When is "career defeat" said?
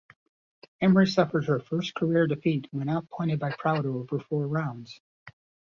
1.93-2.67